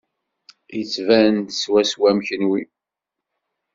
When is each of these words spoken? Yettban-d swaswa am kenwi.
Yettban-d 0.77 1.49
swaswa 1.53 2.05
am 2.11 2.19
kenwi. 2.27 2.63